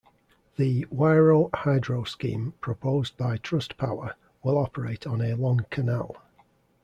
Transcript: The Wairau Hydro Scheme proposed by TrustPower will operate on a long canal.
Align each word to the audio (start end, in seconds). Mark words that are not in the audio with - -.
The 0.55 0.85
Wairau 0.89 1.51
Hydro 1.53 2.05
Scheme 2.05 2.55
proposed 2.59 3.15
by 3.17 3.37
TrustPower 3.37 4.15
will 4.41 4.57
operate 4.57 5.05
on 5.05 5.21
a 5.21 5.35
long 5.35 5.67
canal. 5.69 6.15